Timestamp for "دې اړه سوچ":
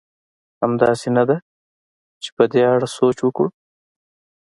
2.51-3.17